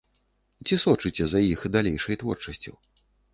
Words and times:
Ці 0.65 0.79
сочыце 0.83 1.27
за 1.33 1.41
іх 1.49 1.59
далейшай 1.77 2.19
творчасцю? 2.23 2.73